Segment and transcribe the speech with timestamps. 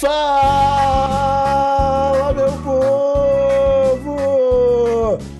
[0.00, 0.67] Fala,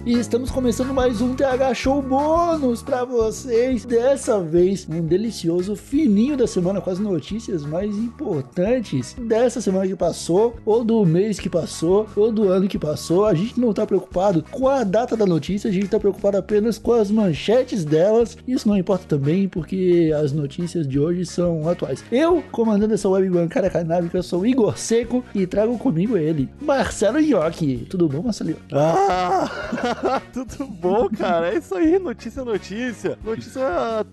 [0.08, 3.84] E estamos começando mais um TH Show bônus para vocês.
[3.84, 9.94] Dessa vez, um delicioso fininho da semana com as notícias mais importantes dessa semana que
[9.94, 13.26] passou, ou do mês que passou, ou do ano que passou.
[13.26, 16.78] A gente não tá preocupado com a data da notícia, a gente tá preocupado apenas
[16.78, 18.38] com as manchetes delas.
[18.48, 22.02] Isso não importa também, porque as notícias de hoje são atuais.
[22.10, 27.86] Eu, comandando essa web bancária canábica, sou Igor Seco e trago comigo ele, Marcelo Nhoque.
[27.90, 28.56] Tudo bom, Marcelo?
[28.72, 29.97] Ah!
[30.32, 31.52] Tudo bom, cara?
[31.52, 33.18] É isso aí, notícia, notícia.
[33.24, 33.62] Notícia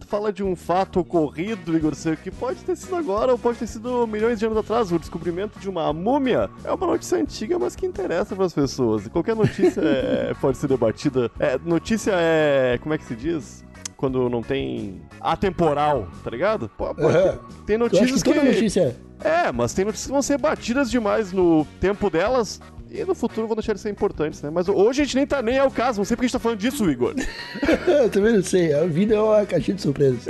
[0.08, 3.68] fala de um fato ocorrido, Igor Seco, que pode ter sido agora ou pode ter
[3.68, 4.92] sido milhões de anos atrás.
[4.92, 9.06] O descobrimento de uma múmia é uma notícia antiga, mas que interessa para as pessoas.
[9.06, 11.32] E qualquer notícia é, pode ser debatida.
[11.40, 12.78] É, notícia é.
[12.82, 13.64] Como é que se diz?
[13.96, 16.70] Quando não tem atemporal, tá ligado?
[16.78, 17.40] Pô, pô, uhum.
[17.66, 18.36] Tem notícias que, que...
[18.36, 19.46] toda notícia é.
[19.46, 22.60] É, mas tem notícias que vão ser batidas demais no tempo delas
[23.00, 24.50] e no futuro vão deixar de ser importantes, né?
[24.50, 26.34] Mas hoje a gente nem tá nem é o caso, não sei porque a gente
[26.34, 27.16] tá falando disso, Igor.
[27.88, 30.26] Eu também não sei, a vida é uma caixinha de surpresas.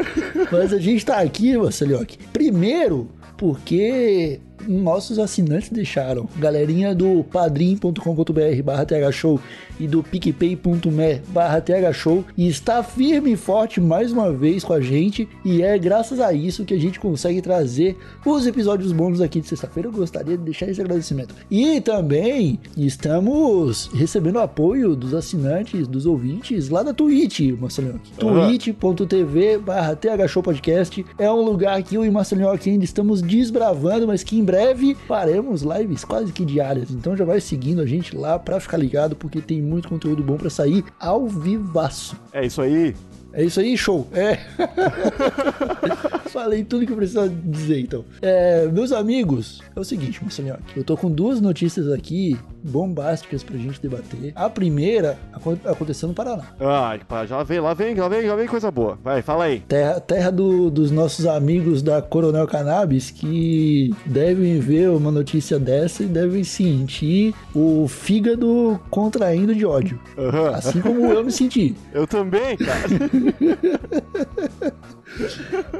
[0.52, 6.28] Mas a gente tá aqui, Vassilhoque, primeiro porque nossos assinantes deixaram.
[6.38, 9.40] Galerinha do padrim.com.br barra thshow
[9.80, 14.82] e do picpay.me barra thshow e está firme e forte mais uma vez com a
[14.82, 19.40] gente e é graças a isso que a gente consegue trazer os episódios bônus aqui
[19.40, 19.90] de sexta-feira.
[19.90, 21.34] Eu gostaria de deixar esse agradecimento.
[21.50, 28.02] E também estamos recebendo apoio dos assinantes, dos ouvintes lá da Twitch, Marcelinho.
[28.22, 28.48] Uhum.
[28.48, 34.24] twitch.tv barra thshowpodcast é um lugar que eu e Marcelinho aqui ainda estamos desbravando, mas
[34.24, 36.92] que em breve breve faremos lives quase que diárias.
[36.92, 40.38] Então já vai seguindo a gente lá pra ficar ligado, porque tem muito conteúdo bom
[40.38, 42.16] para sair ao vivaço.
[42.32, 42.96] É isso aí.
[43.34, 44.08] É isso aí, show.
[44.14, 44.40] É.
[46.36, 48.04] Falei tudo que eu precisava dizer, então.
[48.22, 50.58] É, meus amigos, é o seguinte, Marcelinho.
[50.76, 54.34] Eu tô com duas notícias aqui bombásticas pra gente debater.
[54.36, 55.18] A primeira
[55.64, 56.44] aconteceu no Paraná.
[56.60, 59.00] Ah, já vem, lá vem, lá vem, lá vem coisa boa.
[59.02, 59.62] Vai, fala aí.
[59.62, 66.04] Terra, terra do, dos nossos amigos da Coronel Cannabis que devem ver uma notícia dessa
[66.04, 69.98] e devem sentir o fígado contraindo de ódio.
[70.18, 70.48] Uhum.
[70.48, 71.74] Assim como eu me senti.
[71.94, 72.90] Eu também, cara.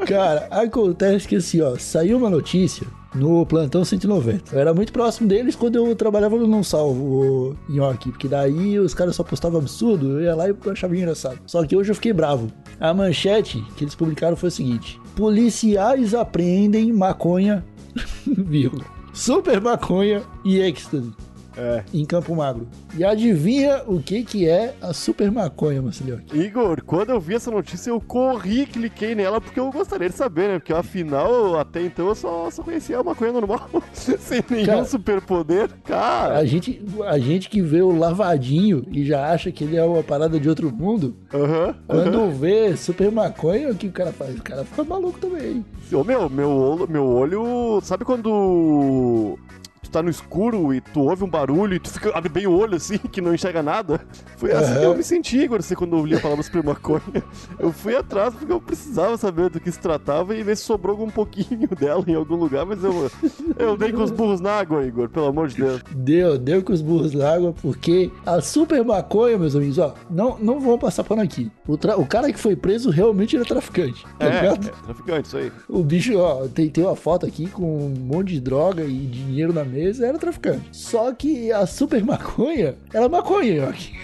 [0.08, 4.56] cara, acontece que assim, ó, saiu uma notícia no Plantão 190.
[4.56, 8.78] Eu era muito próximo deles quando eu trabalhava no Não Salvo em York, porque daí
[8.78, 11.40] os caras só postavam absurdo, eu ia lá e achava engraçado.
[11.46, 12.52] Só que hoje eu fiquei bravo.
[12.80, 17.66] A manchete que eles publicaram foi o seguinte: policiais apreendem maconha,
[18.28, 21.12] vírgula, super maconha e êxtase.
[21.58, 21.84] É.
[21.94, 22.68] Em Campo Magro.
[22.98, 26.22] E adivinha o que que é a super maconha, Marcelinho?
[26.34, 30.16] Igor, quando eu vi essa notícia, eu corri e cliquei nela porque eu gostaria de
[30.16, 30.60] saber, né?
[30.60, 35.70] Porque afinal, até então, eu só, só conhecia a maconha normal, sem nenhum cara, superpoder.
[35.84, 36.38] Cara...
[36.38, 40.04] A gente, a gente que vê o lavadinho e já acha que ele é uma
[40.04, 42.32] parada de outro mundo, uhum, quando uhum.
[42.32, 44.36] vê super maconha, o que o cara faz?
[44.36, 45.66] O cara fica maluco também.
[45.92, 47.80] Ô, meu, meu, meu olho...
[47.82, 48.26] Sabe quando
[49.96, 52.76] tá no escuro e tu ouve um barulho e tu fica, abre bem o olho
[52.76, 54.02] assim, que não enxerga nada.
[54.38, 54.80] Foi assim uhum.
[54.80, 57.02] que eu me senti, agora assim, quando eu li a palavra super maconha.
[57.58, 61.02] Eu fui atrás porque eu precisava saber do que se tratava e ver se sobrou
[61.02, 63.10] um pouquinho dela em algum lugar, mas eu,
[63.58, 65.82] eu dei com os burros na água, Igor, pelo amor de Deus.
[65.96, 70.38] Deu, deu com os burros na água, porque a super maconha, meus amigos, ó, não,
[70.40, 71.52] não vão passar pano aqui.
[71.68, 71.98] O, tra...
[71.98, 74.06] o cara que foi preso realmente era traficante.
[74.20, 74.68] Tá é, ligado?
[74.68, 75.52] é, traficante, isso aí.
[75.70, 79.54] O bicho, ó, tem, tem uma foto aqui com um monte de droga e dinheiro
[79.54, 80.70] na mesa era traficante.
[80.72, 83.54] Só que a super maconha era maconha,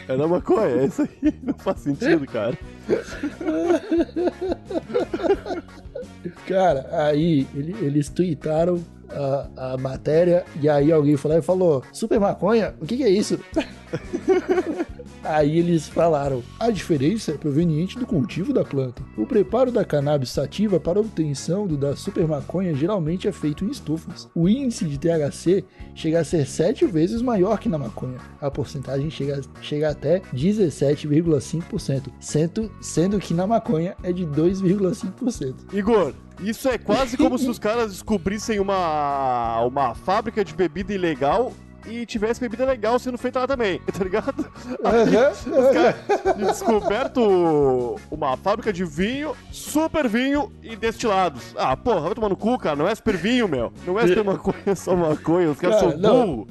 [0.07, 1.09] Era maconha, é isso aí.
[1.43, 2.57] Não faz sentido, cara.
[6.47, 12.19] cara, aí ele, eles tweetaram a, a matéria e aí alguém lá e falou: Super
[12.19, 12.75] maconha?
[12.79, 13.39] O que, que é isso?
[15.23, 19.03] Aí eles falaram: a diferença é proveniente do cultivo da planta.
[19.17, 23.69] O preparo da cannabis sativa para obtenção do da super maconha geralmente é feito em
[23.69, 24.29] estufas.
[24.35, 25.63] O índice de THC
[25.95, 28.17] chega a ser 7 vezes maior que na maconha.
[28.39, 35.73] A porcentagem chega, chega até 17,5%, sendo, sendo que na maconha é de 2,5%.
[35.73, 41.53] Igor, isso é quase como se os caras descobrissem uma, uma fábrica de bebida ilegal
[41.87, 44.45] e tivesse bebida legal sendo feita lá também, tá ligado?
[44.83, 45.15] Aí,
[45.51, 51.53] os caras descoberto uma fábrica de vinho, super vinho e destilados.
[51.57, 52.75] Ah, porra, vai tomar no cu, cara.
[52.75, 53.71] Não é super vinho, meu.
[53.85, 55.49] Não é super maconha, só maconha.
[55.49, 56.47] Os caras cara, são burros.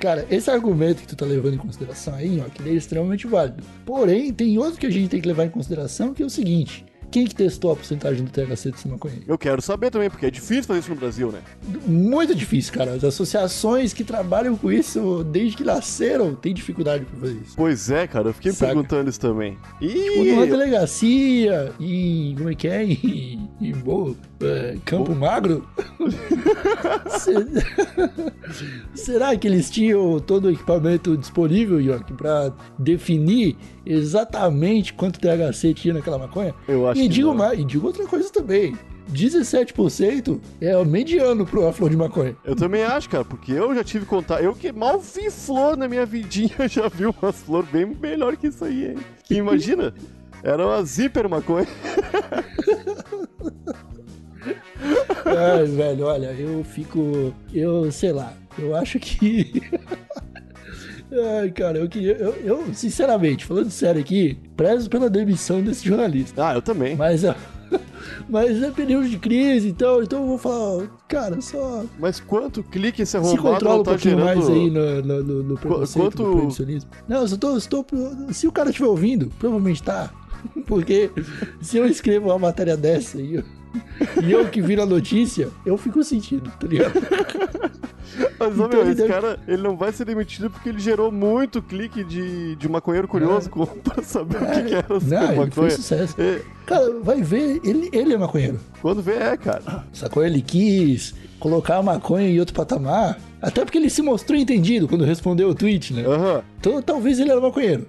[0.00, 3.26] Cara, esse argumento que tu tá levando em consideração aí, ó, que ele é extremamente
[3.26, 3.62] válido.
[3.86, 6.84] Porém, tem outro que a gente tem que levar em consideração, que é o seguinte
[7.14, 9.14] quem que testou a porcentagem do THC desse maconha?
[9.24, 11.38] Eu quero saber também, porque é difícil fazer isso no Brasil, né?
[11.86, 12.94] Muito difícil, cara.
[12.94, 17.52] As associações que trabalham com isso desde que nasceram têm dificuldade pra fazer isso.
[17.56, 18.72] Pois é, cara, eu fiquei Saca.
[18.72, 19.56] perguntando isso também.
[19.80, 19.86] E.
[19.86, 22.34] Tipo, numa delegacia e.
[22.36, 22.84] Como é que é?
[22.84, 23.38] E.
[23.60, 25.64] e boa, é, Campo Magro?
[27.20, 27.32] Se-
[28.94, 35.94] Será que eles tinham todo o equipamento disponível, York, pra definir exatamente quanto THC tinha
[35.94, 36.54] naquela maconha?
[36.66, 37.36] Eu acho e digo não.
[37.36, 38.76] mais, e digo outra coisa também.
[39.12, 42.36] 17% é o mediano pra uma flor de maconha.
[42.44, 44.42] Eu também acho, cara, porque eu já tive contato.
[44.42, 48.46] Eu que mal vi flor na minha vidinha, já vi umas flores bem melhor que
[48.48, 48.96] isso aí, hein?
[49.24, 49.94] Que imagina?
[50.42, 51.66] Era uma zíper maconha.
[55.24, 57.34] Ai, velho, olha, eu fico.
[57.52, 59.62] Eu sei lá, eu acho que.
[61.12, 62.12] Ai, cara, eu queria.
[62.16, 66.48] Eu, eu, sinceramente, falando sério aqui, prezo pela demissão desse jornalista.
[66.48, 66.96] Ah, eu também.
[66.96, 67.34] Mas, ó,
[68.28, 72.62] mas é período de crise e tal, então eu vou falar, cara, só Mas quanto
[72.62, 74.36] clique esse se arrombado controla não um tá pouquinho gerando...
[74.36, 76.90] mais aí no, no, no, no preconceito, quanto- proibicionismo.
[77.06, 77.84] Não, eu só tô, tô.
[78.32, 80.10] Se o cara estiver ouvindo, provavelmente tá.
[80.66, 81.10] Porque
[81.60, 83.44] se eu escrevo uma matéria dessa e eu,
[84.22, 86.92] e eu que viro a notícia, eu fico sentindo, tá ligado?
[88.48, 91.10] Mas, Então meu, ele esse deve- cara, ele não vai ser demitido porque ele gerou
[91.12, 95.18] muito clique de, de maconheiro curioso com- pra saber o que, que era essa É.
[95.18, 95.70] Não, ele foi maconha.
[95.70, 96.14] sucesso.
[96.18, 98.58] É, Cara, vai ver, ele, ele é maconheiro.
[98.80, 99.84] quando vê, é, cara.
[99.92, 100.24] Sacou?
[100.24, 103.18] Ele quis colocar a maconha em outro patamar.
[103.42, 106.04] Até porque ele se mostrou entendido quando respondeu o tweet, né?
[106.06, 106.42] Aham.
[106.58, 107.86] Então talvez ele era maconheiro.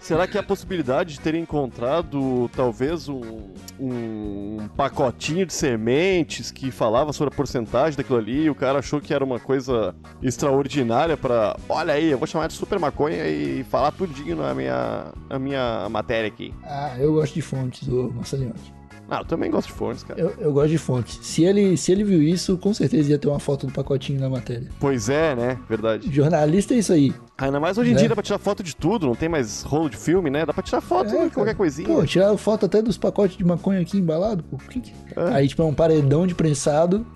[0.00, 3.20] Será que há a possibilidade de terem encontrado talvez um,
[3.78, 9.00] um pacotinho de sementes que falava sobre a porcentagem daquilo ali e o cara achou
[9.00, 11.56] que era uma coisa extraordinária pra.
[11.68, 15.88] Olha aí, eu vou chamar de super maconha e falar tudinho na minha, na minha
[15.88, 16.54] matéria aqui.
[16.64, 18.54] Ah, eu gosto de fontes, ô Marcelinho.
[19.10, 20.20] Ah, eu também gosto de fontes, cara.
[20.20, 21.18] Eu, eu gosto de fontes.
[21.22, 24.28] Se ele, se ele viu isso, com certeza ia ter uma foto do pacotinho na
[24.28, 24.68] matéria.
[24.78, 25.58] Pois é, né?
[25.66, 26.12] Verdade.
[26.12, 27.14] Jornalista é isso aí.
[27.40, 28.00] Ainda mais hoje em Né?
[28.00, 30.44] dia dá pra tirar foto de tudo, não tem mais rolo de filme, né?
[30.44, 31.86] Dá pra tirar foto É, de qualquer coisinha.
[31.88, 34.56] Pô, tiraram foto até dos pacotes de maconha aqui embalado, pô.
[34.56, 35.34] Que que- É.
[35.34, 37.06] Aí, tipo, é um paredão de prensado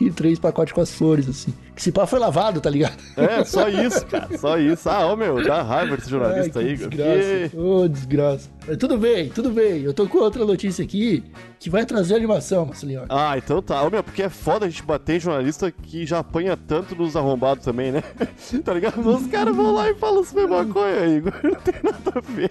[0.00, 1.52] e três pacotes com as flores, assim.
[1.74, 2.96] Que se pá foi lavado, tá ligado?
[3.16, 4.36] É, só isso, cara.
[4.36, 4.88] Só isso.
[4.88, 7.56] Ah, ô meu, dá raiva desse jornalista Ai, aí, que desgraça.
[7.58, 8.50] Ô, desgraça.
[8.66, 9.82] Mas tudo bem, tudo bem.
[9.82, 11.24] Eu tô com outra notícia aqui
[11.58, 13.04] que vai trazer animação, Marcelinho.
[13.08, 13.82] Ah, então tá.
[13.82, 17.16] Ô, meu, porque é foda a gente bater em jornalista que já apanha tanto nos
[17.16, 18.02] arrombados também, né?
[18.64, 19.00] tá ligado?
[19.08, 21.32] Os caras vão lá e falam sobre maconha, Igor.
[21.42, 22.50] Não tem nada a ver.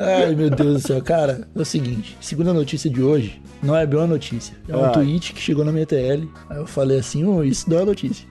[0.00, 1.02] Ai, meu Deus do céu.
[1.02, 2.16] Cara, é o seguinte.
[2.20, 4.56] Segunda notícia de hoje não é bem uma notícia.
[4.68, 4.92] É um Ai.
[4.92, 6.28] tweet que chegou na minha TL.
[6.48, 8.26] Aí eu falei assim, oh, isso não é notícia.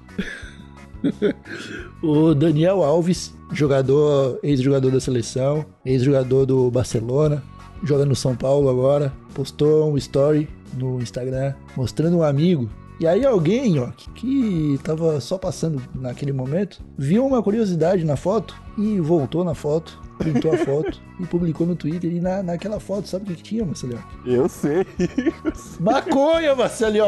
[2.01, 7.43] o Daniel Alves, jogador, ex-jogador da seleção, ex-jogador do Barcelona,
[7.83, 12.69] joga no São Paulo agora, postou um story no Instagram mostrando um amigo.
[12.99, 18.15] E aí alguém, ó, que, que tava só passando naquele momento, viu uma curiosidade na
[18.15, 22.11] foto e voltou na foto, printou a foto e publicou no Twitter.
[22.11, 24.03] E na, naquela foto, sabe o que, tinha, Marcelinho?
[24.25, 24.85] Eu sei.
[25.79, 27.05] Maconha, Marcelinho!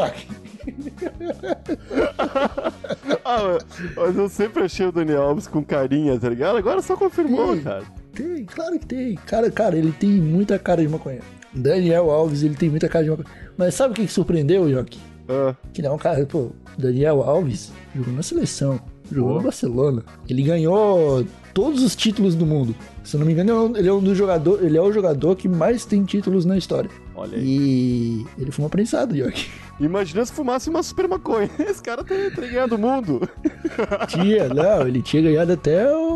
[3.24, 3.58] ah,
[3.96, 6.56] mas eu sempre achei o Daniel Alves com carinha, tá ligado?
[6.56, 7.62] Agora só confirmou, Sim.
[7.62, 7.84] cara.
[8.12, 9.14] Tem, claro que tem.
[9.26, 11.20] Cara, cara, ele tem muita cara de maconha.
[11.52, 13.28] Daniel Alves, ele tem muita cara de maconha.
[13.56, 14.98] Mas sabe o que, que surpreendeu, Yoki?
[15.28, 20.02] Ah, Que não, cara, pô, Daniel Alves jogou na seleção, jogou no Barcelona.
[20.28, 22.74] Ele ganhou todos os títulos do mundo.
[23.04, 25.48] Se eu não me engano, ele é um dos jogadores, ele é o jogador que
[25.48, 26.90] mais tem títulos na história.
[27.14, 27.44] olha aí.
[27.44, 29.48] E ele foi um prensado, Yoki.
[29.80, 31.50] Imagina se fumasse uma super maconha.
[31.58, 33.28] Esse cara tem, tem ganhado o mundo.
[34.08, 36.09] Tinha, não, ele tinha ganhado até o.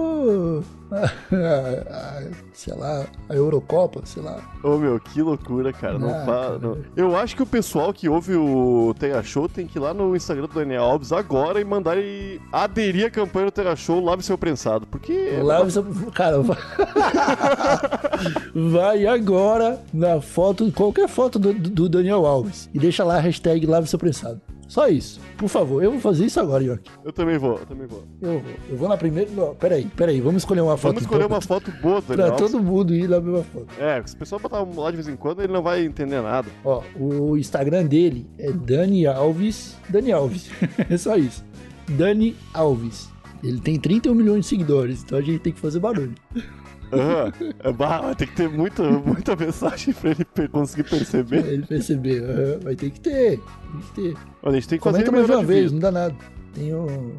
[0.93, 1.05] a-
[2.53, 4.39] sei lá, a Eurocopa, sei lá.
[4.63, 5.99] Ô meu, que loucura, cara.
[5.99, 6.59] Não Ah, cara.
[6.59, 9.93] não- Eu acho que o pessoal que ouve o Terra Show tem que ir lá
[9.93, 14.03] no Instagram do Daniel Alves agora e mandar ele aderir à campanha do Terra Show,
[14.03, 14.87] lave seu prensado.
[14.87, 15.39] Porque.
[15.43, 15.83] Lá, você-
[16.15, 16.57] cara, vai...
[18.55, 23.67] vai agora na foto, qualquer foto do, do Daniel Alves e deixa lá a hashtag
[23.67, 24.41] lave seu prensado.
[24.69, 25.21] Só isso.
[25.37, 26.91] Por favor, eu vou fazer isso agora, York.
[27.05, 28.05] Eu também vou, eu também vou.
[28.21, 28.53] Eu vou.
[28.71, 29.31] Eu vou na primeira.
[29.31, 30.21] Não, peraí, peraí.
[30.21, 30.95] Vamos escolher uma foto.
[30.95, 32.51] Vamos escolher então, uma foto boa Pra Daniel Alves.
[32.53, 33.67] todo mundo ir na mesma foto.
[33.79, 36.49] É, se o pessoal botar lá de vez em quando, ele não vai entender nada.
[36.65, 39.77] Ó, o Instagram dele é Dani Alves.
[39.89, 40.51] Dani Alves.
[40.91, 41.45] é só isso.
[41.89, 43.09] Dani Alves.
[43.43, 46.15] Ele tem 31 milhões de seguidores, então a gente tem que fazer barulho.
[47.65, 51.47] É, bah, vai ter que ter muita, muita mensagem pra ele per- conseguir Pra perceber.
[51.47, 52.23] ele perceber.
[52.23, 53.41] Aham, vai ter que ter.
[53.41, 54.17] Tem que ter.
[54.43, 55.73] Olha, a gente tem que fazer Comenta ele mais uma vez, vida.
[55.75, 56.15] não dá nada.
[56.55, 57.13] Tem um.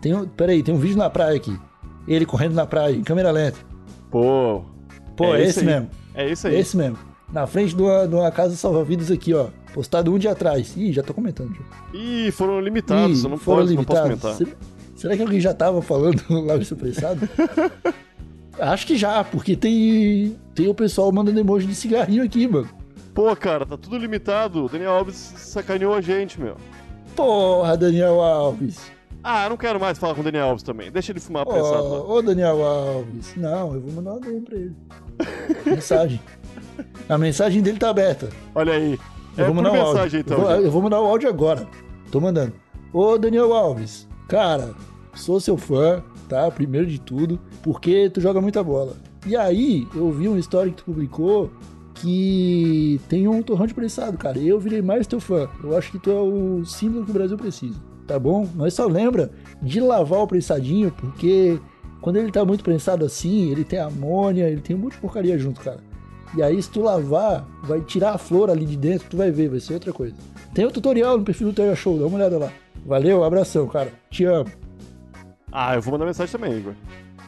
[0.00, 0.26] tem um.
[0.26, 1.56] Peraí, tem um vídeo na praia aqui.
[2.08, 3.58] Ele correndo na praia, em câmera lenta.
[4.10, 4.62] Pô.
[5.16, 5.66] Pô, É é, esse esse aí.
[5.66, 5.90] mesmo.
[6.14, 6.56] É isso aí.
[6.58, 6.98] Esse mesmo.
[7.32, 9.46] Na frente de uma, de uma casa salva-vidas aqui, ó.
[9.72, 10.74] Postado um dia atrás.
[10.76, 11.54] Ih, já tô comentando.
[11.54, 11.62] Já.
[11.98, 14.20] Ih, foram limitados, Ih, eu não, foram posso, não posso limitados.
[14.20, 14.34] comentar.
[14.34, 14.50] Será,
[14.96, 17.26] será que alguém já tava falando lá no pressado?
[18.58, 22.68] Acho que já, porque tem, tem o pessoal mandando emoji de cigarrinho aqui, mano.
[23.14, 24.64] Pô, cara, tá tudo limitado.
[24.64, 26.56] O Daniel Alves sacaneou a gente, meu.
[27.14, 28.90] Porra, Daniel Alves.
[29.22, 30.90] Ah, eu não quero mais falar com o Daniel Alves também.
[30.90, 32.10] Deixa ele fumar apressado.
[32.10, 33.36] Ô, Daniel Alves.
[33.36, 34.76] Não, eu vou mandar uma DM pra ele.
[35.66, 36.20] mensagem.
[37.08, 38.30] A mensagem dele tá aberta.
[38.54, 38.98] Olha aí.
[39.36, 39.92] Eu é vou por mandar o áudio.
[39.94, 40.38] mensagem, então.
[40.38, 41.66] eu, vou, eu vou mandar o áudio agora.
[42.10, 42.54] Tô mandando.
[42.92, 44.08] Ô, Daniel Alves.
[44.28, 44.74] Cara,
[45.14, 46.02] sou seu fã,
[46.50, 48.96] Primeiro de tudo, porque tu joga muita bola.
[49.26, 51.50] E aí, eu vi uma história que tu publicou
[51.94, 54.38] que tem um torrão de prensado, cara.
[54.38, 55.48] Eu virei mais teu fã.
[55.62, 57.78] Eu acho que tu é o símbolo que o Brasil precisa.
[58.06, 58.48] Tá bom?
[58.54, 59.30] Mas só lembra
[59.62, 61.58] de lavar o prensadinho, porque
[62.00, 65.38] quando ele tá muito prensado assim, ele tem amônia, ele tem um monte de porcaria
[65.38, 65.80] junto, cara.
[66.36, 69.50] E aí, se tu lavar, vai tirar a flor ali de dentro, tu vai ver,
[69.50, 70.14] vai ser outra coisa.
[70.54, 72.52] Tem o tutorial no perfil do Tega Show, dá uma olhada lá.
[72.84, 73.92] Valeu, abração, cara.
[74.10, 74.50] Te amo.
[75.52, 76.74] Ah, eu vou mandar mensagem também, Igor.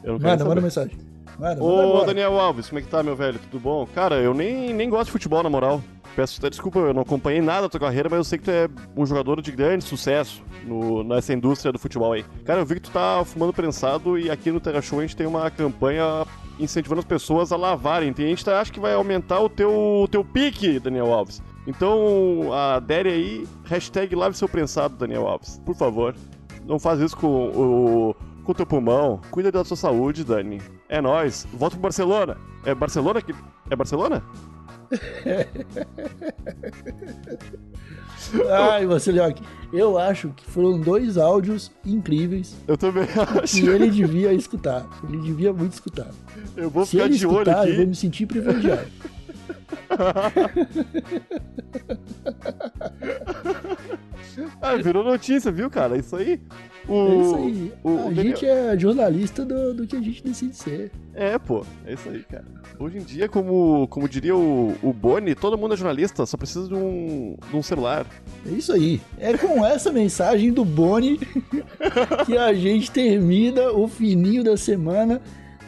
[0.02, 0.96] Eu não quero Manda, manda mensagem.
[1.38, 2.06] Manda, manda Ô, agora.
[2.06, 3.38] Daniel Alves, como é que tá, meu velho?
[3.38, 3.86] Tudo bom?
[3.94, 5.82] Cara, eu nem, nem gosto de futebol, na moral.
[6.16, 8.50] Peço até desculpa, eu não acompanhei nada da tua carreira, mas eu sei que tu
[8.50, 12.24] é um jogador de grande sucesso no, nessa indústria do futebol aí.
[12.44, 15.16] Cara, eu vi que tu tá fumando prensado e aqui no Terra Show a gente
[15.16, 16.24] tem uma campanha
[16.58, 18.12] incentivando as pessoas a lavarem.
[18.12, 21.42] Tem gente que acha que vai aumentar o teu, o teu pique, Daniel Alves.
[21.66, 25.60] Então, adere aí, hashtag lave seu prensado, Daniel Alves.
[25.64, 26.14] Por favor,
[26.64, 28.13] não faz isso com o,
[28.44, 29.20] com o teu pulmão.
[29.30, 30.60] Cuida da sua saúde, Dani.
[30.88, 31.46] É nóis.
[31.52, 32.36] Volta pro Barcelona.
[32.64, 33.34] É Barcelona que.
[33.70, 34.22] É Barcelona?
[38.50, 43.04] Ai, Vasilhoque, eu acho que foram dois áudios incríveis Eu também
[43.42, 43.60] acho.
[43.60, 44.86] que ele devia escutar.
[45.08, 46.08] Ele devia muito escutar.
[46.56, 47.86] Eu vou Se ficar ele de olho escutar, eu vou aqui.
[47.86, 48.86] me sentir privilegiado.
[54.60, 55.96] Ah, virou notícia, viu, cara?
[55.96, 56.40] Isso aí.
[56.88, 56.92] O...
[57.08, 57.72] É isso aí.
[57.82, 60.90] o- o a Daniel- gente é jornalista do, do que a gente decide ser.
[61.14, 61.64] É, pô.
[61.86, 62.44] É isso aí, cara.
[62.78, 66.68] Hoje em dia, como, como diria o, o Boni, todo mundo é jornalista, só precisa
[66.68, 68.04] de um, de um celular.
[68.46, 69.00] É isso aí.
[69.18, 71.18] É com essa mensagem do Boni
[72.26, 75.20] que a gente termina o fininho da semana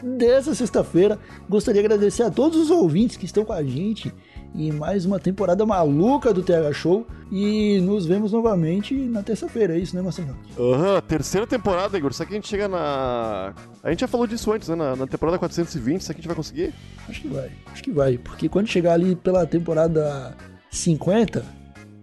[0.03, 1.17] dessa sexta-feira.
[1.49, 4.13] Gostaria de agradecer a todos os ouvintes que estão com a gente
[4.57, 7.05] em mais uma temporada maluca do TH Show.
[7.31, 9.75] E nos vemos novamente na terça-feira.
[9.75, 10.35] É isso, né, Marcelo?
[10.57, 12.13] Aham, terceira temporada, Igor.
[12.13, 13.53] Será que a gente chega na.
[13.83, 14.75] A gente já falou disso antes, né?
[14.75, 16.73] Na, na temporada 420, será que a gente vai conseguir?
[17.07, 17.51] Acho que vai.
[17.71, 18.17] Acho que vai.
[18.17, 20.35] Porque quando chegar ali pela temporada
[20.71, 21.45] 50,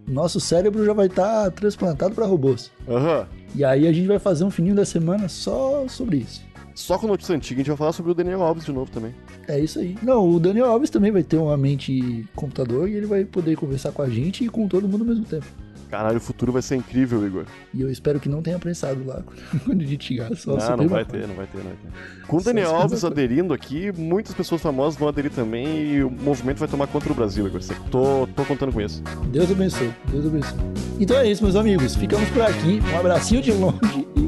[0.07, 2.71] nosso cérebro já vai estar transplantado para robôs.
[2.87, 3.27] Aham.
[3.55, 6.43] E aí a gente vai fazer um fininho da semana só sobre isso.
[6.75, 9.15] Só com notícia antiga, a gente vai falar sobre o Daniel Alves de novo também.
[9.47, 9.97] É isso aí.
[10.03, 13.91] Não, o Daniel Alves também vai ter uma mente computador e ele vai poder conversar
[13.93, 15.45] com a gente e com todo mundo ao mesmo tempo.
[15.89, 17.45] Caralho, o futuro vai ser incrível, Igor.
[17.73, 19.23] E eu espero que não tenha prensado lá
[19.63, 20.35] quando a gente chegar.
[20.35, 22.27] Só Não, não vai ter, não vai ter, não vai ter.
[22.27, 26.57] Com o Daniel Alves aderindo aqui, muitas pessoas famosas vão aderir também e o movimento
[26.57, 27.61] vai tomar conta do Brasil, Igor.
[27.89, 29.01] Tô, tô contando com isso.
[29.31, 29.93] Deus abençoe.
[30.11, 30.57] Deus abençoe.
[30.99, 31.95] Então é isso, meus amigos.
[31.95, 32.81] Ficamos por aqui.
[32.93, 34.24] Um abracinho de longe e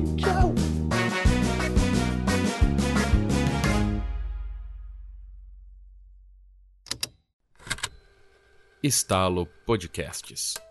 [8.88, 10.67] Estalo Podcasts.